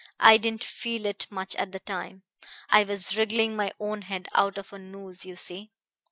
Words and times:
I 0.19 0.37
didn't 0.37 0.63
feel 0.63 1.05
it 1.05 1.27
much 1.29 1.55
at 1.57 1.73
the 1.73 1.79
time. 1.79 2.23
I 2.71 2.83
was 2.83 3.15
wriggling 3.15 3.55
my 3.55 3.71
own 3.79 4.01
head 4.01 4.27
out 4.33 4.57
of 4.57 4.73
a 4.73 4.79
noose, 4.79 5.25
you 5.27 5.35
see. 5.35 5.69